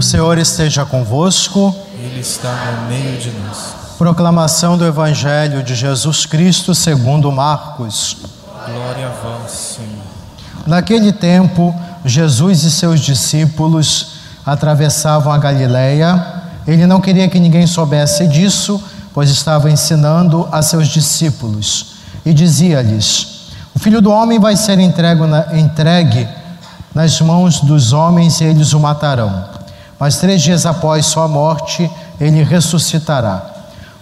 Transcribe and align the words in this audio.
O 0.00 0.02
Senhor 0.02 0.38
esteja 0.38 0.86
convosco. 0.86 1.76
Ele 2.02 2.20
está 2.20 2.48
no 2.72 2.88
meio 2.88 3.18
de 3.18 3.30
nós. 3.32 3.74
Proclamação 3.98 4.78
do 4.78 4.86
Evangelho 4.86 5.62
de 5.62 5.74
Jesus 5.74 6.24
Cristo 6.24 6.74
segundo 6.74 7.30
Marcos. 7.30 8.16
Glória 8.64 9.08
a 9.08 9.10
vós, 9.10 9.50
Senhor. 9.50 9.90
Naquele 10.66 11.12
tempo, 11.12 11.78
Jesus 12.02 12.62
e 12.62 12.70
seus 12.70 13.00
discípulos 13.00 14.12
atravessavam 14.46 15.30
a 15.30 15.36
Galileia. 15.36 16.44
Ele 16.66 16.86
não 16.86 16.98
queria 16.98 17.28
que 17.28 17.38
ninguém 17.38 17.66
soubesse 17.66 18.26
disso, 18.26 18.82
pois 19.12 19.28
estava 19.28 19.70
ensinando 19.70 20.48
a 20.50 20.62
seus 20.62 20.88
discípulos. 20.88 21.96
E 22.24 22.32
dizia-lhes: 22.32 23.50
O 23.74 23.78
filho 23.78 24.00
do 24.00 24.10
homem 24.10 24.40
vai 24.40 24.56
ser 24.56 24.78
entregue, 24.78 25.26
na, 25.26 25.58
entregue 25.58 26.26
nas 26.94 27.20
mãos 27.20 27.60
dos 27.60 27.92
homens 27.92 28.40
e 28.40 28.44
eles 28.44 28.72
o 28.72 28.80
matarão. 28.80 29.59
Mas 30.00 30.16
três 30.16 30.40
dias 30.40 30.64
após 30.64 31.04
sua 31.04 31.28
morte, 31.28 31.90
ele 32.18 32.42
ressuscitará. 32.42 33.42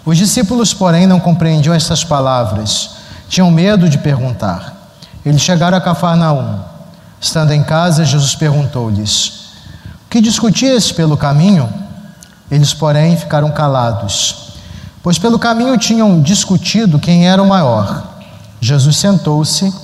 Os 0.06 0.16
discípulos, 0.16 0.72
porém, 0.72 1.08
não 1.08 1.18
compreendiam 1.18 1.74
estas 1.74 2.04
palavras. 2.04 2.90
Tinham 3.28 3.50
medo 3.50 3.88
de 3.88 3.98
perguntar. 3.98 4.92
Eles 5.26 5.42
chegaram 5.42 5.76
a 5.76 5.80
Cafarnaum. 5.80 6.60
Estando 7.20 7.52
em 7.52 7.64
casa, 7.64 8.04
Jesus 8.04 8.36
perguntou-lhes: 8.36 9.50
O 10.06 10.08
que 10.08 10.20
discutias 10.20 10.92
pelo 10.92 11.16
caminho? 11.16 11.68
Eles, 12.48 12.72
porém, 12.72 13.16
ficaram 13.16 13.50
calados, 13.50 14.52
pois 15.02 15.18
pelo 15.18 15.38
caminho 15.38 15.76
tinham 15.76 16.22
discutido 16.22 17.00
quem 17.00 17.28
era 17.28 17.42
o 17.42 17.48
maior. 17.48 18.04
Jesus 18.60 18.96
sentou-se, 18.96 19.74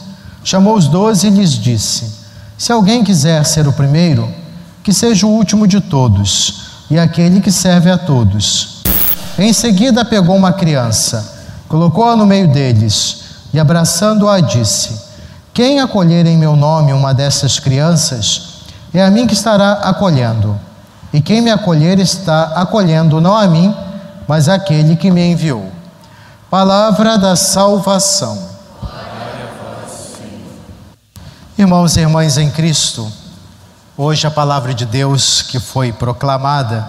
chamou 0.44 0.76
os 0.76 0.86
doze 0.86 1.26
e 1.26 1.30
lhes 1.30 1.52
disse: 1.52 2.10
Se 2.56 2.70
alguém 2.70 3.02
quiser 3.02 3.44
ser 3.44 3.66
o 3.66 3.72
primeiro, 3.72 4.43
que 4.84 4.92
seja 4.92 5.26
o 5.26 5.30
último 5.30 5.66
de 5.66 5.80
todos 5.80 6.84
e 6.90 6.98
aquele 6.98 7.40
que 7.40 7.50
serve 7.50 7.90
a 7.90 7.96
todos. 7.96 8.82
Em 9.38 9.50
seguida, 9.52 10.04
pegou 10.04 10.36
uma 10.36 10.52
criança, 10.52 11.48
colocou-a 11.66 12.14
no 12.14 12.26
meio 12.26 12.46
deles 12.46 13.24
e, 13.52 13.58
abraçando-a, 13.58 14.38
disse: 14.40 15.00
Quem 15.54 15.80
acolher 15.80 16.26
em 16.26 16.36
meu 16.36 16.54
nome 16.54 16.92
uma 16.92 17.14
dessas 17.14 17.58
crianças, 17.58 18.60
é 18.92 19.02
a 19.02 19.10
mim 19.10 19.26
que 19.26 19.32
estará 19.32 19.72
acolhendo. 19.72 20.60
E 21.12 21.20
quem 21.20 21.40
me 21.40 21.50
acolher 21.50 21.98
está 21.98 22.52
acolhendo 22.54 23.20
não 23.20 23.34
a 23.34 23.46
mim, 23.46 23.74
mas 24.28 24.48
aquele 24.48 24.96
que 24.96 25.10
me 25.10 25.32
enviou. 25.32 25.72
Palavra 26.50 27.16
da 27.16 27.34
salvação. 27.34 28.52
Irmãos 31.56 31.96
e 31.96 32.00
irmãs 32.00 32.36
em 32.36 32.50
Cristo, 32.50 33.10
hoje 33.96 34.26
a 34.26 34.30
palavra 34.30 34.74
de 34.74 34.84
Deus 34.84 35.40
que 35.40 35.60
foi 35.60 35.92
proclamada 35.92 36.84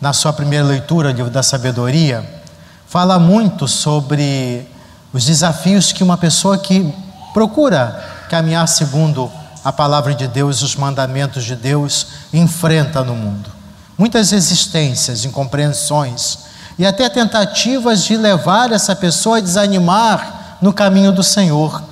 na 0.00 0.12
sua 0.12 0.32
primeira 0.32 0.64
leitura, 0.64 1.10
livro 1.10 1.30
da 1.30 1.42
sabedoria, 1.42 2.42
fala 2.86 3.18
muito 3.18 3.66
sobre 3.66 4.66
os 5.12 5.24
desafios 5.24 5.90
que 5.90 6.02
uma 6.02 6.16
pessoa 6.16 6.58
que 6.58 6.94
procura 7.34 8.26
caminhar 8.30 8.68
segundo 8.68 9.30
a 9.64 9.72
palavra 9.72 10.14
de 10.14 10.28
Deus, 10.28 10.62
os 10.62 10.76
mandamentos 10.76 11.44
de 11.44 11.56
Deus, 11.56 12.06
enfrenta 12.32 13.02
no 13.02 13.14
mundo. 13.14 13.50
Muitas 13.98 14.30
resistências, 14.30 15.24
incompreensões 15.24 16.38
e 16.78 16.86
até 16.86 17.08
tentativas 17.08 18.04
de 18.04 18.16
levar 18.16 18.70
essa 18.70 18.94
pessoa 18.94 19.38
a 19.38 19.40
desanimar 19.40 20.58
no 20.60 20.72
caminho 20.72 21.12
do 21.12 21.22
Senhor. 21.22 21.82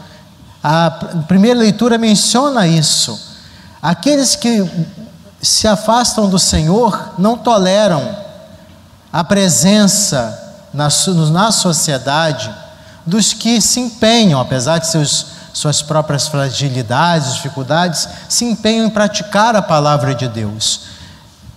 A 0.63 0.91
primeira 1.27 1.59
leitura 1.59 1.99
menciona 1.99 2.67
isso. 2.67 3.30
Aqueles 3.83 4.37
que 4.37 4.69
se 5.41 5.67
afastam 5.67 6.29
do 6.29 6.39
Senhor 6.39 7.15
não 7.19 7.37
toleram 7.37 8.17
a 9.13 9.25
presença 9.25 10.39
na, 10.73 10.89
na 11.31 11.51
sociedade 11.51 12.55
dos 13.07 13.33
que 13.33 13.61
se 13.61 13.81
empenham, 13.81 14.39
apesar 14.39 14.79
de 14.79 14.87
seus, 14.87 15.27
suas 15.53 15.83
próprias 15.83 16.29
fragilidades, 16.29 17.35
dificuldades, 17.35 18.07
se 18.29 18.45
empenham 18.45 18.87
em 18.87 18.91
praticar 18.91 19.57
a 19.57 19.63
palavra 19.63 20.15
de 20.15 20.29
Deus. 20.29 20.83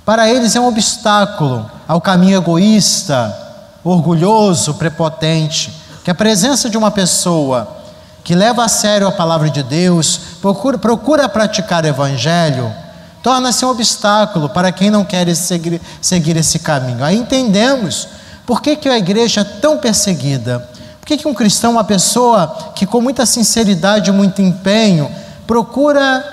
Para 0.06 0.30
eles 0.30 0.56
é 0.56 0.60
um 0.60 0.68
obstáculo 0.68 1.70
ao 1.88 2.02
caminho 2.02 2.38
egoísta, 2.38 3.38
orgulhoso, 3.84 4.76
prepotente, 4.76 5.74
que 6.04 6.12
a 6.12 6.16
presença 6.16 6.70
de 6.70 6.78
uma 6.78 6.90
pessoa 6.90 7.83
que 8.24 8.34
leva 8.34 8.64
a 8.64 8.70
sério 8.70 9.08
a 9.08 9.12
palavra 9.12 9.50
de 9.50 9.62
Deus, 9.62 10.20
procura, 10.42 10.78
procura 10.78 11.28
praticar 11.28 11.84
o 11.84 11.88
evangelho, 11.88 12.74
torna-se 13.22 13.66
um 13.66 13.70
obstáculo 13.70 14.50
para 14.50 14.72
quem 14.72 14.90
não 14.90 15.04
quer 15.04 15.34
seguir, 15.36 15.82
seguir 16.02 16.38
esse 16.38 16.60
caminho. 16.60 17.04
Aí 17.04 17.18
entendemos 17.18 18.08
por 18.46 18.62
que, 18.62 18.76
que 18.76 18.88
a 18.88 18.98
igreja 18.98 19.42
é 19.42 19.44
tão 19.44 19.78
perseguida. 19.78 20.60
Por 21.00 21.08
que, 21.08 21.18
que 21.18 21.28
um 21.28 21.34
cristão, 21.34 21.72
uma 21.72 21.84
pessoa 21.84 22.72
que 22.76 22.86
com 22.86 23.02
muita 23.02 23.26
sinceridade 23.26 24.10
e 24.10 24.14
muito 24.14 24.42
empenho 24.42 25.12
procura 25.46 26.24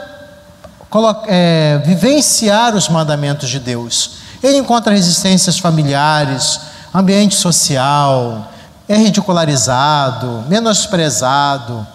é, 1.26 1.80
vivenciar 1.84 2.76
os 2.76 2.88
mandamentos 2.88 3.48
de 3.48 3.58
Deus, 3.58 4.12
ele 4.42 4.58
encontra 4.58 4.92
resistências 4.92 5.58
familiares, 5.58 6.60
ambiente 6.94 7.34
social, 7.34 8.48
é 8.90 8.96
ridicularizado, 8.96 10.42
menosprezado, 10.48 11.86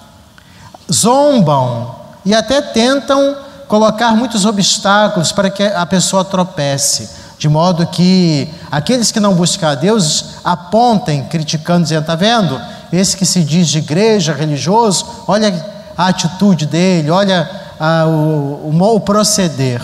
zombam 0.89 1.93
e 2.23 2.33
até 2.33 2.61
tentam 2.61 3.35
colocar 3.67 4.15
muitos 4.15 4.45
obstáculos 4.45 5.33
para 5.33 5.49
que 5.49 5.61
a 5.61 5.85
pessoa 5.85 6.23
tropece, 6.23 7.09
de 7.37 7.49
modo 7.49 7.85
que 7.87 8.49
aqueles 8.71 9.11
que 9.11 9.19
não 9.19 9.33
buscam 9.33 9.71
a 9.71 9.75
Deus 9.75 10.35
apontem, 10.41 11.25
criticando, 11.25 11.83
dizendo: 11.83 12.03
está 12.03 12.15
vendo? 12.15 12.61
Esse 12.93 13.17
que 13.17 13.25
se 13.25 13.43
diz 13.43 13.67
de 13.67 13.79
igreja, 13.79 14.31
religioso, 14.31 15.05
olha 15.27 15.53
a 15.97 16.07
atitude 16.07 16.65
dele, 16.65 17.11
olha 17.11 17.51
a, 17.77 18.05
o, 18.05 18.71
o, 18.71 18.95
o 18.95 18.99
proceder. 19.01 19.81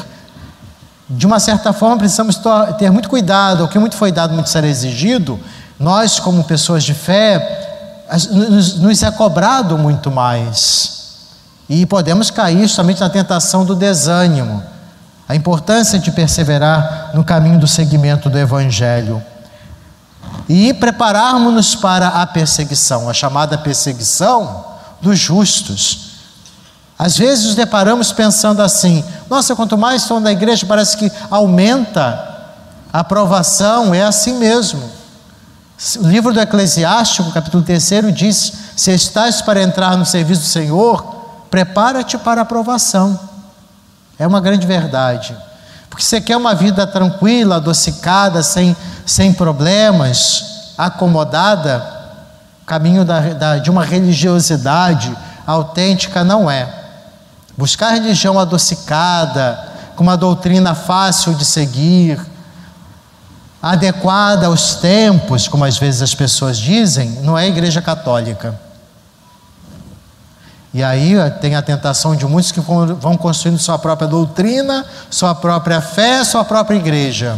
De 1.10 1.26
uma 1.26 1.42
certa 1.42 1.74
forma, 1.74 1.98
precisamos 1.98 2.40
ter 2.80 2.90
muito 2.90 3.10
cuidado, 3.10 3.66
o 3.66 3.68
que 3.68 3.78
muito 3.78 3.98
foi 3.98 4.14
dado, 4.14 4.34
muito 4.34 4.50
será 4.50 4.66
exigido. 4.66 5.38
Nós, 5.82 6.20
como 6.20 6.44
pessoas 6.44 6.84
de 6.84 6.94
fé, 6.94 8.06
nos, 8.30 9.02
é 9.02 9.10
cobrado 9.10 9.80
muito 9.80 10.12
mais. 10.12 11.02
E 11.68 11.88
podemos 11.88 12.30
cair 12.30 12.70
somente 12.70 13.02
na 13.02 13.10
tentação 13.10 13.66
do 13.66 13.76
desânimo. 13.76 14.62
A 15.28 15.36
importância 15.36 15.98
de 15.98 16.12
perseverar 16.12 17.12
no 17.16 17.24
caminho 17.24 17.58
do 17.58 17.68
seguimento 17.68 18.30
do 18.30 18.38
Evangelho. 18.38 19.24
E 20.48 20.72
prepararmos-nos 20.74 21.74
para 21.74 22.10
a 22.10 22.28
perseguição, 22.28 23.10
a 23.10 23.14
chamada 23.14 23.58
perseguição 23.58 24.64
dos 25.02 25.18
justos. 25.18 26.12
Às 27.00 27.18
vezes 27.18 27.46
nos 27.46 27.56
deparamos 27.56 28.12
pensando 28.12 28.62
assim: 28.62 29.04
nossa, 29.28 29.56
quanto 29.56 29.76
mais 29.80 30.04
estou 30.04 30.20
na 30.20 30.32
igreja, 30.32 30.64
parece 30.68 30.96
que 30.96 31.12
aumenta 31.32 32.28
a 32.94 33.00
aprovação, 33.00 33.96
é 33.96 34.04
assim 34.04 34.38
mesmo. 34.38 35.01
O 36.00 36.08
livro 36.08 36.32
do 36.32 36.40
Eclesiástico, 36.40 37.32
capítulo 37.32 37.64
3, 37.64 38.14
diz: 38.14 38.54
Se 38.76 38.92
estás 38.92 39.42
para 39.42 39.64
entrar 39.64 39.98
no 39.98 40.06
serviço 40.06 40.42
do 40.42 40.48
Senhor, 40.48 41.04
prepara-te 41.50 42.20
para 42.20 42.42
a 42.42 42.44
aprovação. 42.44 43.20
É 44.20 44.28
uma 44.28 44.40
grande 44.40 44.68
verdade. 44.68 45.36
Porque 45.90 46.06
você 46.06 46.22
quer 46.22 46.38
uma 46.38 46.54
vida 46.54 46.86
tranquila, 46.86 47.56
adocicada, 47.56 48.44
sem, 48.44 48.78
sem 49.08 49.34
problemas, 49.34 50.74
acomodada, 50.78 51.84
o 52.62 52.66
caminho 52.66 53.04
da, 53.04 53.20
da, 53.20 53.58
de 53.58 53.72
uma 53.72 53.84
religiosidade 53.84 55.18
autêntica 55.48 56.24
não 56.24 56.50
é. 56.50 56.72
Buscar 57.58 57.90
religião 57.90 58.40
adocicada, 58.40 59.60
com 59.96 60.04
uma 60.04 60.16
doutrina 60.16 60.76
fácil 60.76 61.34
de 61.34 61.44
seguir, 61.44 62.20
adequada 63.62 64.48
aos 64.48 64.76
tempos, 64.76 65.48
como 65.48 65.64
às 65.64 65.78
vezes 65.78 66.02
as 66.02 66.16
pessoas 66.16 66.58
dizem, 66.58 67.10
não 67.22 67.38
é 67.38 67.44
a 67.44 67.48
igreja 67.48 67.82
católica. 67.82 68.60
E 70.74 70.82
aí 70.82 71.14
tem 71.42 71.56
a 71.56 71.62
tentação 71.62 72.16
de 72.16 72.26
muitos 72.26 72.52
que 72.52 72.62
vão 72.62 73.18
construindo 73.18 73.60
sua 73.60 73.78
própria 73.78 74.08
doutrina, 74.08 74.86
sua 75.10 75.36
própria 75.36 75.82
fé, 75.82 76.24
sua 76.24 76.46
própria 76.46 76.78
igreja. 76.78 77.38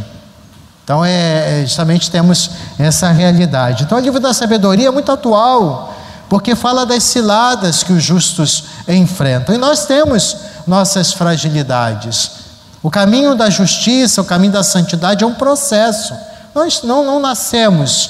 Então, 0.83 1.03
é, 1.03 1.61
é, 1.61 1.65
justamente 1.65 2.11
temos 2.11 2.51
essa 2.77 3.09
realidade. 3.09 3.83
Então, 3.83 3.97
o 3.97 4.01
livro 4.01 4.19
da 4.19 4.33
sabedoria 4.33 4.89
é 4.89 4.91
muito 4.91 5.11
atual, 5.11 5.95
porque 6.29 6.55
fala 6.55 6.85
das 6.85 7.03
ciladas 7.03 7.83
que 7.83 7.93
os 7.93 8.03
justos 8.03 8.65
enfrentam. 8.87 9.55
E 9.55 9.57
nós 9.57 9.85
temos 9.85 10.37
nossas 10.67 11.13
fragilidades. 11.13 12.42
O 12.83 12.91
caminho 12.91 13.33
da 13.33 13.49
justiça, 13.49 14.21
o 14.21 14.25
caminho 14.25 14.53
da 14.53 14.61
santidade 14.61 15.23
é 15.23 15.27
um 15.27 15.33
processo. 15.33 16.13
Nós 16.53 16.83
não, 16.83 17.03
não 17.03 17.19
nascemos 17.19 18.09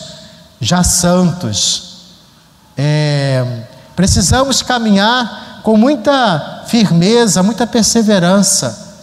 já 0.59 0.83
santos. 0.83 1.93
É, 2.75 3.63
Precisamos 3.95 4.61
caminhar 4.61 5.61
com 5.61 5.77
muita 5.77 6.63
firmeza, 6.67 7.43
muita 7.43 7.67
perseverança, 7.67 8.97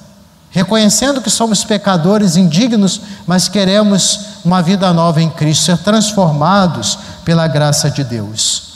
reconhecendo 0.51 1.23
que 1.23 1.31
somos 1.31 1.65
pecadores 1.65 2.37
indignos, 2.37 3.01
mas 3.27 3.49
queremos 3.49 4.21
uma 4.45 4.61
vida 4.61 4.93
nova 4.93 5.23
em 5.23 5.31
Cristo, 5.31 5.67
ser 5.67 5.79
transformados 5.79 6.99
pela 7.25 7.47
graça 7.47 7.89
de 7.89 8.03
Deus. 8.03 8.71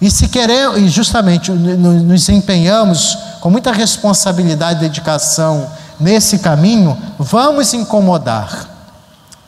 E 0.00 0.10
se 0.10 0.28
queremos, 0.28 0.78
e 0.78 0.88
justamente 0.88 1.50
nos 1.50 2.28
empenhamos 2.28 3.18
com 3.40 3.50
muita 3.50 3.72
responsabilidade 3.72 4.78
e 4.78 4.88
dedicação 4.88 5.70
nesse 6.00 6.38
caminho, 6.38 6.96
vamos 7.18 7.74
incomodar. 7.74 8.68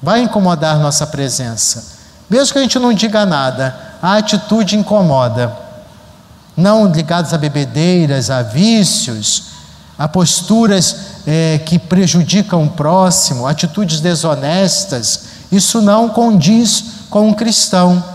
Vai 0.02 0.20
incomodar 0.20 0.78
nossa 0.78 1.06
presença. 1.06 2.00
Mesmo 2.28 2.52
que 2.52 2.58
a 2.58 2.62
gente 2.62 2.78
não 2.78 2.92
diga 2.92 3.24
nada, 3.24 3.74
a 4.02 4.16
atitude 4.16 4.76
incomoda. 4.76 5.56
Não 6.56 6.86
ligados 6.86 7.32
a 7.32 7.38
bebedeiras, 7.38 8.30
a 8.30 8.42
vícios, 8.42 9.44
a 9.98 10.06
posturas 10.08 10.96
é, 11.26 11.58
que 11.64 11.78
prejudicam 11.78 12.64
o 12.64 12.70
próximo, 12.70 13.46
atitudes 13.46 14.00
desonestas. 14.00 15.24
Isso 15.50 15.80
não 15.80 16.08
condiz 16.08 16.84
com 17.08 17.28
um 17.28 17.34
cristão 17.34 18.12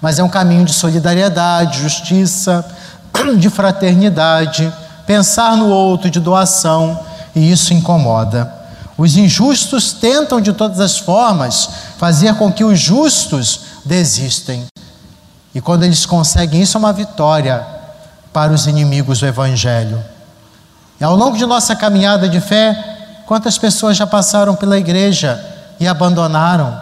mas 0.00 0.18
é 0.18 0.22
um 0.22 0.28
caminho 0.28 0.64
de 0.64 0.72
solidariedade, 0.72 1.82
justiça, 1.82 2.64
de 3.36 3.50
fraternidade, 3.50 4.72
pensar 5.06 5.56
no 5.56 5.68
outro, 5.68 6.10
de 6.10 6.20
doação, 6.20 6.98
e 7.34 7.50
isso 7.50 7.72
incomoda. 7.74 8.52
Os 8.96 9.16
injustos 9.16 9.92
tentam 9.92 10.40
de 10.40 10.52
todas 10.52 10.80
as 10.80 10.98
formas 10.98 11.68
fazer 11.98 12.34
com 12.34 12.52
que 12.52 12.64
os 12.64 12.80
justos 12.80 13.60
desistem. 13.84 14.66
E 15.54 15.60
quando 15.60 15.84
eles 15.84 16.04
conseguem 16.04 16.62
isso, 16.62 16.76
é 16.76 16.80
uma 16.80 16.92
vitória 16.92 17.64
para 18.32 18.52
os 18.52 18.66
inimigos 18.66 19.20
do 19.20 19.26
Evangelho. 19.26 20.02
E 21.00 21.04
ao 21.04 21.14
longo 21.14 21.36
de 21.36 21.46
nossa 21.46 21.76
caminhada 21.76 22.28
de 22.28 22.40
fé, 22.40 23.22
quantas 23.26 23.56
pessoas 23.56 23.96
já 23.96 24.06
passaram 24.06 24.56
pela 24.56 24.78
igreja 24.78 25.44
e 25.78 25.86
abandonaram? 25.86 26.80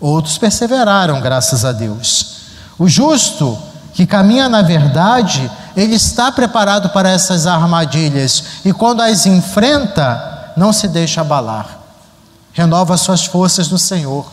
Outros 0.00 0.38
perseveraram, 0.38 1.20
graças 1.20 1.64
a 1.64 1.72
Deus. 1.72 2.36
O 2.78 2.88
justo 2.88 3.58
que 4.00 4.06
caminha 4.06 4.48
na 4.48 4.62
verdade, 4.62 5.50
ele 5.76 5.94
está 5.94 6.32
preparado 6.32 6.88
para 6.88 7.10
essas 7.10 7.46
armadilhas 7.46 8.42
e 8.64 8.72
quando 8.72 9.02
as 9.02 9.26
enfrenta, 9.26 10.54
não 10.56 10.72
se 10.72 10.88
deixa 10.88 11.20
abalar. 11.20 11.78
Renova 12.54 12.96
suas 12.96 13.26
forças 13.26 13.68
no 13.68 13.78
Senhor. 13.78 14.24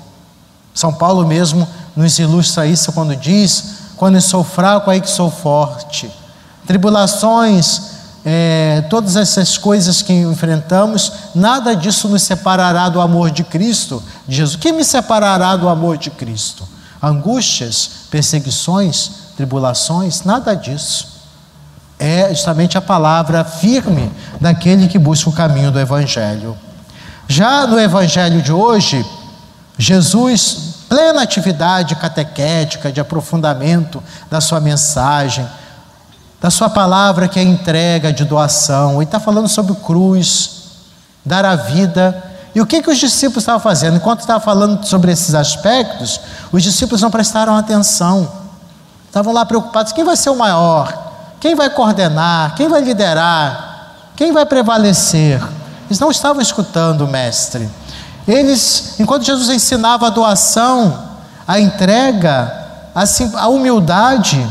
São 0.74 0.94
Paulo 0.94 1.28
mesmo 1.28 1.68
nos 1.98 2.18
ilustra 2.18 2.66
isso 2.66 2.94
quando 2.94 3.14
diz: 3.14 3.64
quando 3.98 4.22
sou 4.22 4.42
fraco, 4.42 4.90
aí 4.90 5.02
que 5.02 5.10
sou 5.10 5.30
forte. 5.30 6.10
Tribulações, 6.66 7.81
é, 8.24 8.86
todas 8.90 9.18
essas 9.18 9.58
coisas 9.58 10.02
que 10.02 10.14
enfrentamos, 10.14 11.12
nada 11.36 11.75
disso 11.75 12.08
nos 12.08 12.24
separará 12.24 12.88
do 12.88 13.02
amor 13.02 13.31
de 13.31 13.44
Cristo, 13.44 14.02
Jesus. 14.30 14.56
O 14.56 14.60
que 14.60 14.72
me 14.72 14.86
separará 14.86 15.58
do 15.58 15.68
amor 15.68 15.98
de 15.98 16.10
Cristo? 16.10 16.78
angústias, 17.02 17.90
perseguições, 18.10 19.12
tribulações, 19.38 20.24
nada 20.24 20.56
disso. 20.56 21.16
É 22.00 22.30
justamente 22.30 22.78
a 22.78 22.81
palavra 22.81 23.44
firme 23.44 24.12
daquele 24.42 24.88
que 24.88 25.00
busca 25.00 25.30
o 25.30 25.34
caminho 25.34 25.72
do 25.72 25.80
Evangelho. 25.80 26.57
Já 27.28 27.66
no 27.66 27.80
Evangelho 27.80 28.42
de 28.42 28.51
hoje, 28.51 29.06
Jesus, 29.78 30.75
plena 30.89 31.22
atividade 31.22 31.95
catequética, 31.95 32.92
de 32.92 33.00
aprofundamento 33.00 34.04
da 34.30 34.42
sua 34.42 34.60
mensagem, 34.60 35.48
da 36.42 36.50
sua 36.50 36.69
palavra 36.69 37.28
que 37.28 37.40
é 37.40 37.44
entrega 37.44 38.12
de 38.12 38.25
doação, 38.25 38.95
ele 38.95 39.04
está 39.04 39.19
falando 39.19 39.48
sobre 39.48 39.74
cruz, 39.75 40.51
dar 41.25 41.45
a 41.45 41.56
vida 41.56 42.24
e 42.56 42.62
o 42.62 42.66
que, 42.66 42.81
que 42.81 42.90
os 42.90 42.98
discípulos 42.98 43.44
estavam 43.44 43.62
fazendo? 43.62 43.98
Enquanto 43.98 44.22
estava 44.22 44.40
falando 44.40 44.83
sobre 44.83 45.12
esses 45.12 45.36
aspectos, 45.36 46.19
os 46.51 46.63
discípulos 46.63 47.04
não 47.04 47.12
prestaram 47.12 47.56
atenção. 47.56 48.47
Estavam 49.18 49.34
lá 49.34 49.46
preocupados: 49.46 49.92
quem 49.94 50.04
vai 50.04 50.16
ser 50.16 50.30
o 50.30 50.36
maior? 50.36 50.96
Quem 51.40 51.56
vai 51.56 51.72
coordenar? 51.72 52.54
Quem 52.56 52.69
vai 52.69 52.81
liderar? 52.81 54.12
Quem 54.16 54.31
vai 54.31 54.46
prevalecer? 54.46 55.42
Eles 55.88 56.00
não 56.00 56.12
estavam 56.12 56.40
escutando 56.40 57.02
o 57.02 57.08
Mestre. 57.08 57.68
Eles, 58.28 59.00
enquanto 59.00 59.24
Jesus 59.24 59.50
ensinava 59.50 60.06
a 60.06 60.10
doação, 60.12 61.04
a 61.48 61.60
entrega, 61.60 62.68
a 63.36 63.48
humildade, 63.48 64.46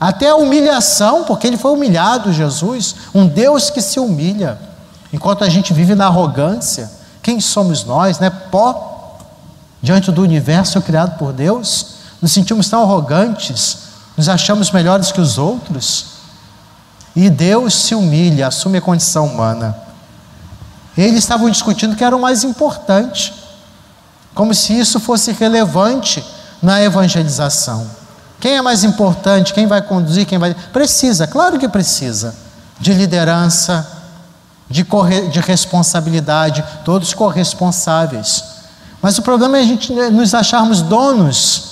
até 0.00 0.30
a 0.30 0.34
humilhação, 0.34 1.22
porque 1.22 1.46
ele 1.46 1.56
foi 1.56 1.70
humilhado, 1.70 2.32
Jesus, 2.32 2.96
um 3.14 3.28
Deus 3.28 3.70
que 3.70 3.80
se 3.80 4.00
humilha, 4.00 4.58
enquanto 5.12 5.44
a 5.44 5.48
gente 5.48 5.72
vive 5.72 5.94
na 5.94 6.06
arrogância. 6.06 6.90
Quem 7.22 7.38
somos 7.40 7.84
nós, 7.84 8.18
né? 8.18 8.28
Pó 8.50 9.18
diante 9.80 10.10
do 10.10 10.20
universo 10.20 10.80
criado 10.82 11.16
por 11.16 11.32
Deus, 11.32 11.86
nos 12.20 12.32
sentimos 12.32 12.68
tão 12.68 12.82
arrogantes, 12.82 13.89
nos 14.20 14.28
achamos 14.28 14.70
melhores 14.70 15.10
que 15.10 15.20
os 15.20 15.38
outros. 15.38 16.04
E 17.16 17.30
Deus 17.30 17.74
se 17.74 17.94
humilha, 17.94 18.48
assume 18.48 18.76
a 18.76 18.82
condição 18.82 19.24
humana. 19.24 19.74
Eles 20.94 21.20
estavam 21.20 21.48
discutindo 21.48 21.96
que 21.96 22.04
era 22.04 22.14
o 22.14 22.20
mais 22.20 22.44
importante, 22.44 23.32
como 24.34 24.54
se 24.54 24.78
isso 24.78 25.00
fosse 25.00 25.32
relevante 25.32 26.22
na 26.60 26.82
evangelização. 26.82 27.90
Quem 28.38 28.58
é 28.58 28.62
mais 28.62 28.84
importante? 28.84 29.54
Quem 29.54 29.66
vai 29.66 29.80
conduzir? 29.80 30.26
Quem 30.26 30.38
vai. 30.38 30.54
Precisa, 30.70 31.26
claro 31.26 31.58
que 31.58 31.66
precisa, 31.66 32.34
de 32.78 32.92
liderança, 32.92 33.86
de, 34.68 34.84
corre, 34.84 35.28
de 35.28 35.40
responsabilidade, 35.40 36.62
todos 36.84 37.14
corresponsáveis. 37.14 38.44
Mas 39.00 39.16
o 39.16 39.22
problema 39.22 39.56
é 39.56 39.62
a 39.62 39.64
gente 39.64 39.94
nos 39.94 40.34
acharmos 40.34 40.82
donos, 40.82 41.69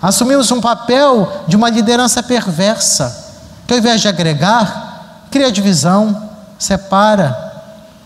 assumimos 0.00 0.50
um 0.50 0.60
papel 0.60 1.44
de 1.46 1.56
uma 1.56 1.68
liderança 1.68 2.22
perversa, 2.22 3.26
que 3.66 3.72
ao 3.72 3.78
invés 3.78 4.00
de 4.00 4.08
agregar, 4.08 5.26
cria 5.30 5.52
divisão, 5.52 6.30
separa, 6.58 7.36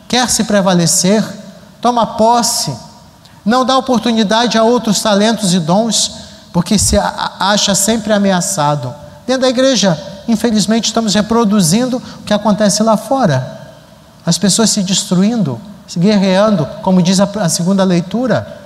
quer 0.09 0.29
se 0.29 0.45
prevalecer, 0.45 1.25
toma 1.81 2.07
posse, 2.07 2.75
não 3.45 3.65
dá 3.65 3.77
oportunidade 3.77 4.59
a 4.59 4.63
outros 4.63 5.01
talentos 5.01 5.55
e 5.55 5.59
dons, 5.59 6.13
porque 6.53 6.79
se 6.79 6.97
acha 6.99 7.75
sempre 7.75 8.13
ameaçado. 8.13 8.95
Dentro 9.27 9.43
da 9.43 9.49
igreja, 9.49 9.99
infelizmente, 10.29 10.87
estamos 10.87 11.15
reproduzindo 11.15 11.97
o 11.97 12.23
que 12.25 12.35
acontece 12.35 12.83
lá 12.83 12.97
fora 12.97 13.63
as 14.25 14.39
pessoas 14.39 14.71
se 14.71 14.83
destruindo, 14.83 15.61
se 15.87 15.99
guerreando, 15.99 16.67
como 16.83 17.03
diz 17.03 17.21
a, 17.21 17.49
segunda 17.49 17.85
leitura. 17.85 18.61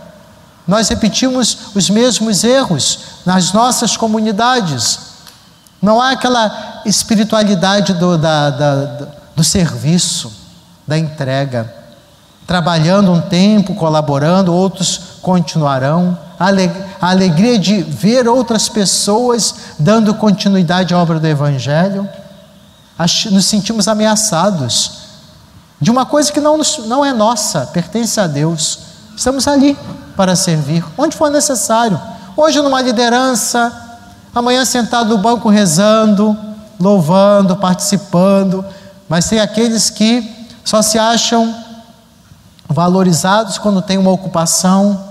Nós 0.67 0.89
repetimos 0.89 1.59
os 1.75 1.89
mesmos 1.89 2.45
erros 2.45 2.99
nas 3.27 3.53
nossas 3.53 3.97
comunidades. 3.97 5.01
Não 5.83 6.01
há 6.01 6.13
aquela 6.13 6.83
espiritualidade 6.87 7.93
do, 7.95 8.17
da, 8.17 8.51
da, 8.51 9.09
do 9.35 9.43
serviço, 9.43 10.33
da 10.87 10.97
entrega. 10.97 11.75
Trabalhando 12.47 13.11
um 13.13 13.21
tempo, 13.21 13.75
colaborando, 13.75 14.55
outros 14.55 15.01
continuarão. 15.21 16.17
A 16.39 17.11
alegria 17.11 17.59
de 17.59 17.83
ver 17.83 18.29
outras 18.29 18.69
pessoas 18.69 19.55
dando 19.79 20.15
continuidade 20.15 20.95
à 20.95 20.99
obra 20.99 21.19
do 21.19 21.27
Evangelho. 21.27 22.09
Nos 23.33 23.47
sentimos 23.47 23.89
ameaçados 23.89 24.93
de 25.81 25.91
uma 25.91 26.07
coisa 26.07 26.33
que 26.33 26.41
não, 26.41 26.61
não 26.87 27.05
é 27.05 27.13
nossa, 27.13 27.67
pertence 27.67 28.21
a 28.21 28.27
Deus. 28.27 28.79
Estamos 29.17 29.49
ali 29.49 29.77
para 30.17 30.37
servir, 30.37 30.85
onde 30.97 31.17
for 31.17 31.31
necessário. 31.31 32.01
Hoje, 32.37 32.61
numa 32.61 32.83
liderança, 32.83 33.73
amanhã 34.35 34.63
sentado 34.67 35.09
no 35.09 35.17
banco 35.17 35.49
rezando, 35.49 36.37
louvando, 36.79 37.57
participando, 37.57 38.63
mas 39.09 39.27
tem 39.27 39.41
aqueles 39.41 39.89
que 39.89 40.47
só 40.63 40.83
se 40.83 40.99
acham 40.99 41.55
valorizados 42.69 43.57
quando 43.57 43.81
tem 43.81 43.97
uma 43.97 44.11
ocupação, 44.11 45.03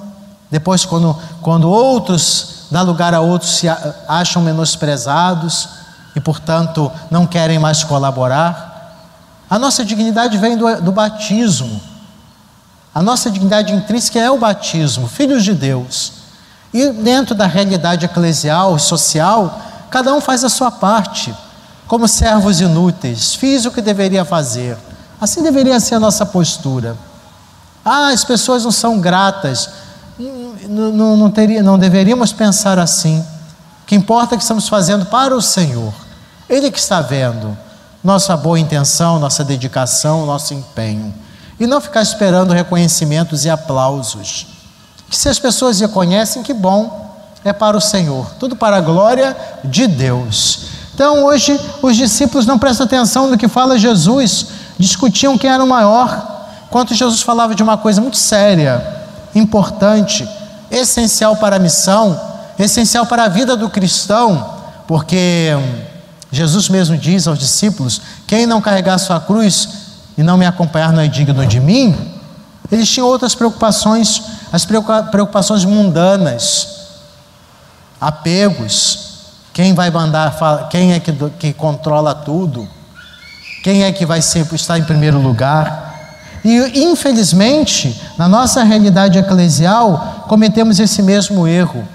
depois, 0.52 0.86
quando, 0.86 1.18
quando 1.42 1.68
outros, 1.68 2.68
dá 2.70 2.84
lugar 2.84 3.16
a 3.16 3.22
outros, 3.22 3.58
se 3.58 3.68
acham 4.08 4.44
menosprezados 4.44 5.70
e, 6.16 6.22
portanto, 6.22 6.92
não 7.10 7.26
querem 7.26 7.58
mais 7.58 7.84
colaborar. 7.84 9.02
A 9.50 9.58
nossa 9.58 9.84
dignidade 9.84 10.38
vem 10.38 10.56
do, 10.56 10.80
do 10.80 10.92
batismo. 10.92 11.82
A 12.94 13.02
nossa 13.02 13.32
dignidade 13.32 13.74
intrínseca 13.74 14.20
é 14.20 14.30
o 14.30 14.38
batismo, 14.38 15.08
filhos 15.08 15.44
de 15.44 15.56
Deus. 15.56 16.15
E 16.76 16.90
dentro 16.90 17.34
da 17.34 17.48
realidade 17.48 18.06
eclesial, 18.06 18.78
social, 18.78 19.62
cada 19.90 20.14
um 20.14 20.20
faz 20.20 20.44
a 20.44 20.50
sua 20.50 20.70
parte. 20.70 21.34
Como 21.88 22.06
servos 22.06 22.60
inúteis, 22.60 23.34
fiz 23.34 23.64
o 23.64 23.72
que 23.72 23.82
deveria 23.82 24.26
fazer. 24.26 24.78
Assim 25.22 25.42
deveria 25.42 25.80
ser 25.80 25.96
a 25.96 26.02
nossa 26.02 26.26
postura. 26.26 26.98
Ah, 27.86 28.10
as 28.10 28.26
pessoas 28.26 28.66
não 28.66 28.74
são 28.74 29.00
gratas. 29.00 29.70
Não, 30.20 30.92
não, 30.92 31.16
não, 31.16 31.32
teria, 31.32 31.64
não 31.64 31.80
deveríamos 31.80 32.34
pensar 32.34 32.78
assim. 32.78 33.22
O 33.22 33.86
que 33.86 33.96
importa 33.96 34.36
é 34.36 34.38
que 34.38 34.44
estamos 34.44 34.68
fazendo 34.68 35.06
para 35.06 35.34
o 35.34 35.42
Senhor. 35.42 35.94
Ele 36.50 36.70
que 36.70 36.80
está 36.80 37.00
vendo. 37.00 37.58
nossa 38.04 38.36
boa 38.36 38.60
intenção, 38.60 39.18
nossa 39.18 39.46
dedicação, 39.46 40.26
nosso 40.26 40.54
empenho. 40.54 41.14
E 41.58 41.66
não 41.66 41.80
ficar 41.80 42.02
esperando 42.02 42.52
reconhecimentos 42.52 43.46
e 43.46 43.50
aplausos. 43.50 44.55
Que 45.16 45.22
se 45.22 45.30
as 45.30 45.40
pessoas 45.40 45.80
reconhecem, 45.80 46.44
que 46.44 46.54
bom, 46.54 47.16
é 47.42 47.54
para 47.54 47.78
o 47.78 47.80
Senhor, 47.80 48.34
tudo 48.38 48.54
para 48.54 48.76
a 48.76 48.82
glória 48.82 49.34
de 49.64 49.88
Deus. 49.88 50.66
Então 50.94 51.24
hoje 51.24 51.58
os 51.82 51.96
discípulos 51.96 52.46
não 52.46 52.60
prestam 52.60 52.86
atenção 52.86 53.32
no 53.32 53.38
que 53.38 53.48
fala 53.48 53.80
Jesus, 53.80 54.48
discutiam 54.78 55.38
quem 55.38 55.50
era 55.50 55.64
o 55.64 55.68
maior, 55.68 56.44
enquanto 56.68 56.94
Jesus 56.94 57.22
falava 57.22 57.56
de 57.56 57.64
uma 57.64 57.78
coisa 57.78 58.02
muito 58.02 58.18
séria, 58.18 58.86
importante, 59.34 60.28
essencial 60.70 61.38
para 61.38 61.56
a 61.56 61.60
missão, 61.60 62.20
essencial 62.60 63.06
para 63.06 63.24
a 63.24 63.30
vida 63.30 63.56
do 63.56 63.70
cristão, 63.70 64.54
porque 64.86 65.52
Jesus 66.30 66.68
mesmo 66.68 66.98
diz 66.98 67.26
aos 67.26 67.40
discípulos: 67.40 68.02
quem 68.28 68.46
não 68.46 68.60
carregar 68.60 68.98
sua 68.98 69.22
cruz 69.22 69.70
e 70.18 70.24
não 70.24 70.36
me 70.36 70.46
acompanhar 70.46 70.92
não 70.92 71.02
é 71.02 71.08
digno 71.08 71.48
de 71.48 71.62
mim. 71.62 71.96
Eles 72.70 72.90
tinham 72.90 73.08
outras 73.08 73.34
preocupações, 73.34 74.35
as 74.56 74.64
preocupações 74.64 75.66
mundanas, 75.66 76.68
apegos. 78.00 79.00
Quem 79.54 79.74
vai 79.74 79.92
mandar, 79.92 80.34
quem 80.70 80.94
é 80.94 81.00
que, 81.00 81.12
que 81.38 81.52
controla 81.52 82.16
tudo? 82.16 82.66
Quem 83.62 83.84
é 83.84 83.92
que 83.92 84.06
vai 84.06 84.22
ser, 84.22 84.48
estar 84.54 84.80
em 84.80 84.86
primeiro 84.86 85.20
lugar? 85.20 86.40
E 86.42 86.86
infelizmente, 86.86 88.02
na 88.18 88.30
nossa 88.30 88.64
realidade 88.64 89.18
eclesial, 89.18 90.24
cometemos 90.30 90.80
esse 90.80 91.02
mesmo 91.02 91.46
erro: 91.46 91.86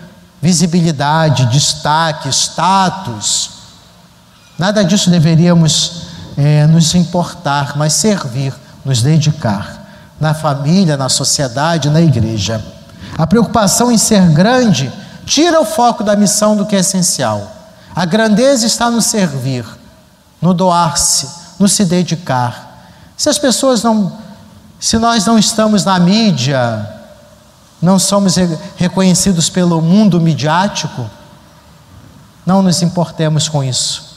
visibilidade, 0.43 1.47
destaque, 1.47 2.29
status. 2.29 3.53
Nada 4.59 4.85
disso 4.85 5.09
deveríamos 5.09 6.03
é, 6.37 6.67
nos 6.67 6.95
importar, 6.95 7.73
mas 7.79 7.95
servir, 7.95 8.53
nos 8.85 9.01
dedicar, 9.01 9.80
na 10.21 10.35
família, 10.35 10.97
na 10.97 11.09
sociedade, 11.09 11.89
na 11.89 12.01
igreja. 12.01 12.63
A 13.17 13.27
preocupação 13.27 13.91
em 13.91 13.97
ser 13.97 14.29
grande 14.31 14.93
tira 15.25 15.61
o 15.61 15.65
foco 15.65 16.05
da 16.05 16.15
missão 16.15 16.57
do 16.57 16.67
que 16.67 16.77
é 16.77 16.81
essencial. 16.81 17.51
A 17.95 18.05
grandeza 18.05 18.67
está 18.67 18.91
no 18.91 19.01
servir, 19.01 19.65
no 20.41 20.53
doar-se, 20.53 21.29
no 21.59 21.69
se 21.69 21.85
dedicar. 21.85 22.89
Se 23.17 23.29
as 23.29 23.39
pessoas 23.39 23.83
não, 23.83 24.13
se 24.79 24.99
nós 24.99 25.25
não 25.27 25.39
estamos 25.39 25.85
na 25.85 25.99
mídia, 25.99 26.89
não 27.81 27.99
somos 27.99 28.37
reconhecidos 28.77 29.49
pelo 29.49 29.81
mundo 29.81 30.21
midiático, 30.21 31.09
não 32.45 32.63
nos 32.63 32.83
importemos 32.83 33.49
com 33.49 33.65
isso. 33.65 34.17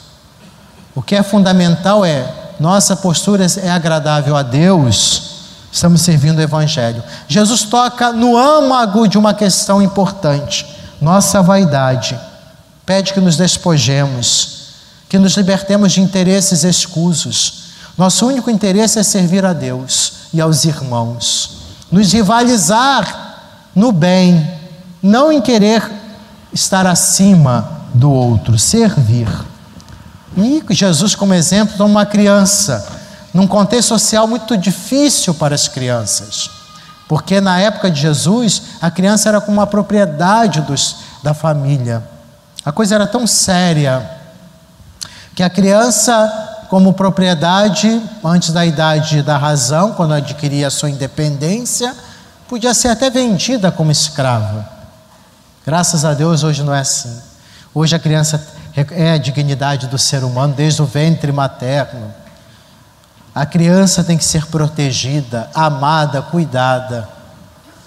O 0.96 1.02
que 1.02 1.16
é 1.16 1.24
fundamental 1.24 2.06
é 2.06 2.34
nossa 2.60 2.96
postura 2.96 3.46
é 3.62 3.70
agradável 3.70 4.36
a 4.36 4.44
Deus, 4.44 5.33
estamos 5.74 6.02
servindo 6.02 6.38
o 6.38 6.42
Evangelho. 6.42 7.04
Jesus 7.28 7.64
toca 7.64 8.14
no 8.14 8.38
âmago 8.38 9.08
de 9.08 9.18
uma 9.18 9.34
questão 9.34 9.82
importante, 9.82 10.68
nossa 11.02 11.42
vaidade. 11.42 12.18
Pede 12.86 13.12
que 13.12 13.20
nos 13.20 13.36
despojemos, 13.36 14.68
que 15.10 15.18
nos 15.18 15.36
libertemos 15.36 15.92
de 15.92 16.02
interesses 16.02 16.64
escusos. 16.64 17.64
Nosso 17.98 18.28
único 18.28 18.52
interesse 18.52 19.00
é 19.00 19.04
servir 19.04 19.44
a 19.44 19.52
Deus 19.52 20.14
e 20.32 20.40
aos 20.40 20.64
irmãos, 20.64 21.58
nos 21.92 22.14
rivalizar 22.14 23.40
no 23.76 23.92
bem, 23.92 24.48
não 25.02 25.32
em 25.32 25.42
querer 25.42 25.84
estar 26.54 26.86
acima 26.86 27.82
do 27.96 28.12
outro, 28.12 28.60
servir. 28.60 29.28
E 30.38 30.64
Jesus, 30.70 31.16
como 31.16 31.34
exemplo, 31.34 31.76
de 31.76 31.82
uma 31.82 32.06
criança, 32.06 32.93
num 33.34 33.48
contexto 33.48 33.90
social 33.90 34.28
muito 34.28 34.56
difícil 34.56 35.34
para 35.34 35.56
as 35.56 35.68
crianças, 35.68 36.50
porque 37.08 37.42
na 37.42 37.60
época 37.60 37.90
de 37.90 38.00
Jesus, 38.00 38.64
a 38.82 38.92
criança 38.92 39.30
era 39.30 39.42
como 39.42 39.58
uma 39.58 39.68
propriedade 39.68 40.62
dos, 40.62 40.98
da 41.24 41.34
família. 41.34 42.04
A 42.64 42.72
coisa 42.72 42.96
era 42.96 43.08
tão 43.08 43.26
séria 43.26 44.10
que 45.36 45.44
a 45.44 45.50
criança, 45.50 46.66
como 46.70 46.94
propriedade, 46.94 48.02
antes 48.24 48.52
da 48.52 48.66
idade 48.66 49.22
da 49.22 49.38
razão, 49.38 49.94
quando 49.94 50.14
adquiria 50.14 50.68
a 50.68 50.72
sua 50.72 50.90
independência, 50.90 51.94
podia 52.48 52.74
ser 52.74 52.90
até 52.90 53.10
vendida 53.10 53.72
como 53.72 53.92
escrava. 53.92 54.70
Graças 55.66 56.06
a 56.06 56.14
Deus, 56.14 56.44
hoje 56.44 56.62
não 56.62 56.74
é 56.74 56.82
assim. 56.82 57.22
Hoje 57.74 57.96
a 57.96 58.00
criança 58.00 58.46
é 58.92 59.14
a 59.14 59.18
dignidade 59.18 59.88
do 59.88 59.98
ser 59.98 60.24
humano 60.24 60.54
desde 60.54 60.82
o 60.82 60.86
ventre 60.86 61.32
materno. 61.32 62.14
A 63.34 63.46
criança 63.46 64.04
tem 64.04 64.18
que 64.18 64.26
ser 64.26 64.46
protegida, 64.46 65.50
amada, 65.54 66.22
cuidada. 66.22 67.10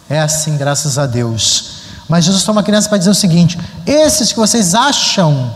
É 0.09 0.21
assim, 0.21 0.57
graças 0.57 0.99
a 0.99 1.07
Deus. 1.07 1.77
Mas 2.09 2.25
Jesus 2.25 2.45
toma 2.45 2.61
a 2.61 2.65
criança 2.65 2.89
para 2.89 2.99
dizer 2.99 3.11
o 3.11 3.15
seguinte: 3.15 3.59
esses 3.87 4.33
que 4.33 4.39
vocês 4.39 4.75
acham 4.75 5.55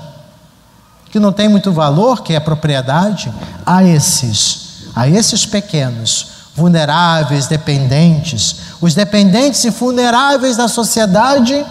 que 1.10 1.18
não 1.18 1.32
tem 1.32 1.48
muito 1.48 1.72
valor, 1.72 2.22
que 2.22 2.34
é 2.34 2.40
propriedade, 2.40 3.32
a 3.66 3.82
esses, 3.82 4.84
a 4.94 5.08
esses 5.08 5.44
pequenos, 5.44 6.28
vulneráveis, 6.54 7.48
dependentes, 7.48 8.56
os 8.80 8.94
dependentes 8.94 9.64
e 9.64 9.70
vulneráveis 9.70 10.56
da 10.56 10.68
sociedade 10.68 11.64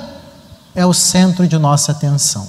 é 0.76 0.86
o 0.86 0.94
centro 0.94 1.48
de 1.48 1.58
nossa 1.58 1.94
atenção. 1.94 2.48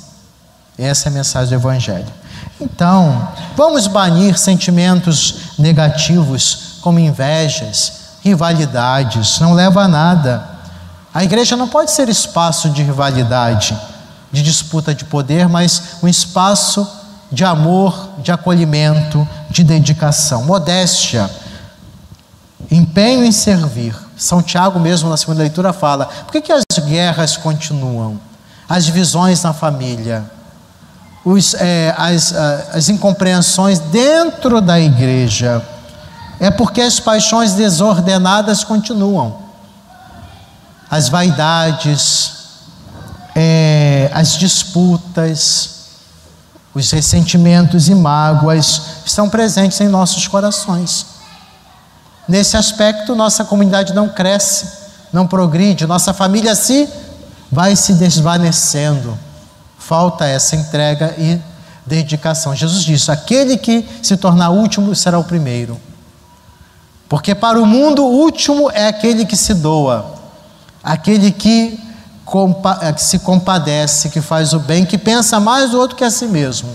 Essa 0.76 1.08
é 1.08 1.10
a 1.10 1.12
mensagem 1.12 1.48
do 1.50 1.54
Evangelho. 1.54 2.20
Então, 2.60 3.28
vamos 3.56 3.86
banir 3.86 4.38
sentimentos 4.38 5.49
negativos 5.60 6.78
como 6.80 6.98
invejas, 6.98 7.92
rivalidades, 8.22 9.38
não 9.38 9.54
leva 9.54 9.82
a 9.82 9.88
nada. 9.88 10.44
A 11.12 11.22
igreja 11.24 11.56
não 11.56 11.68
pode 11.68 11.90
ser 11.90 12.08
espaço 12.08 12.70
de 12.70 12.82
rivalidade, 12.82 13.78
de 14.32 14.42
disputa 14.42 14.94
de 14.94 15.04
poder, 15.04 15.48
mas 15.48 15.96
um 16.02 16.08
espaço 16.08 16.86
de 17.30 17.44
amor, 17.44 18.10
de 18.18 18.32
acolhimento, 18.32 19.26
de 19.48 19.62
dedicação, 19.62 20.44
modéstia, 20.44 21.30
empenho 22.70 23.24
em 23.24 23.32
servir. 23.32 23.94
São 24.16 24.42
Tiago, 24.42 24.78
mesmo 24.78 25.08
na 25.08 25.16
segunda 25.16 25.42
leitura, 25.42 25.72
fala: 25.72 26.06
por 26.06 26.32
que, 26.32 26.40
que 26.40 26.52
as 26.52 26.64
guerras 26.84 27.36
continuam? 27.36 28.20
As 28.68 28.84
divisões 28.84 29.42
na 29.42 29.52
família, 29.52 30.24
os, 31.24 31.54
é, 31.54 31.94
as, 31.96 32.32
as 32.32 32.88
incompreensões 32.88 33.78
dentro 33.78 34.60
da 34.60 34.80
igreja, 34.80 35.62
é 36.38 36.50
porque 36.50 36.80
as 36.80 36.98
paixões 36.98 37.52
desordenadas 37.52 38.64
continuam. 38.64 39.38
As 40.90 41.08
vaidades, 41.08 42.32
é, 43.34 44.10
as 44.12 44.36
disputas, 44.36 45.70
os 46.74 46.90
ressentimentos 46.90 47.88
e 47.88 47.94
mágoas 47.94 48.80
estão 49.04 49.28
presentes 49.28 49.80
em 49.80 49.88
nossos 49.88 50.26
corações. 50.26 51.06
Nesse 52.26 52.56
aspecto, 52.56 53.14
nossa 53.14 53.44
comunidade 53.44 53.92
não 53.92 54.08
cresce, 54.08 54.66
não 55.12 55.26
progride, 55.26 55.86
nossa 55.86 56.14
família 56.14 56.54
se 56.54 56.88
vai 57.50 57.76
se 57.76 57.94
desvanecendo 57.94 59.18
falta 59.90 60.24
essa 60.24 60.54
entrega 60.54 61.16
e 61.18 61.40
dedicação. 61.84 62.54
Jesus 62.54 62.84
disse: 62.84 63.10
aquele 63.10 63.56
que 63.56 63.84
se 64.00 64.16
tornar 64.16 64.50
último 64.50 64.94
será 64.94 65.18
o 65.18 65.24
primeiro. 65.24 65.80
Porque 67.08 67.34
para 67.34 67.60
o 67.60 67.66
mundo, 67.66 68.04
o 68.04 68.20
último 68.20 68.70
é 68.70 68.86
aquele 68.86 69.26
que 69.26 69.36
se 69.36 69.52
doa, 69.52 70.14
aquele 70.80 71.32
que, 71.32 71.76
compa 72.24 72.78
eh, 72.82 72.92
que 72.92 73.02
se 73.02 73.18
compadece, 73.18 74.10
que 74.10 74.20
faz 74.20 74.52
o 74.52 74.60
bem, 74.60 74.86
que 74.86 74.96
pensa 74.96 75.40
mais 75.40 75.72
do 75.72 75.80
outro 75.80 75.96
que 75.96 76.04
a 76.04 76.10
si 76.10 76.26
mesmo. 76.26 76.70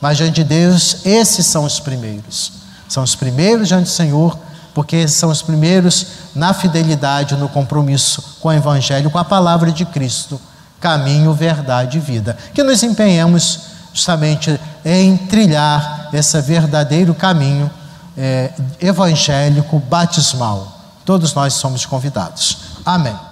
Mas 0.00 0.16
diante 0.16 0.36
de 0.36 0.44
Deus, 0.44 1.04
esses 1.04 1.44
são 1.44 1.64
os 1.64 1.78
primeiros. 1.78 2.52
São 2.88 3.02
os 3.02 3.14
primeiros 3.14 3.68
diante 3.68 3.84
do 3.84 3.90
Senhor, 3.90 4.38
porque 4.72 5.06
são 5.06 5.28
os 5.28 5.42
primeiros 5.42 6.06
na 6.34 6.54
fidelidade, 6.54 7.36
no 7.36 7.50
compromisso 7.50 8.38
com 8.40 8.48
o 8.48 8.52
Evangelho, 8.52 9.10
com 9.10 9.18
a 9.18 9.24
palavra 9.24 9.70
de 9.70 9.84
Cristo 9.84 10.40
caminho, 10.80 11.32
verdade 11.32 11.98
e 11.98 12.00
vida. 12.00 12.36
Que 12.54 12.62
nos 12.62 12.82
empenhemos 12.82 13.60
justamente 13.92 14.58
em 14.84 15.16
trilhar 15.16 16.08
esse 16.12 16.40
verdadeiro 16.40 17.14
caminho 17.14 17.70
é, 18.16 18.52
evangélico 18.80 19.78
batismal. 19.78 20.76
Todos 21.04 21.34
nós 21.34 21.54
somos 21.54 21.86
convidados. 21.86 22.58
Amém. 22.84 23.27